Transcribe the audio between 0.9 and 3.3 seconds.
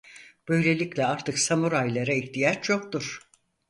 artık samuraylara ihtiyaç yoktur.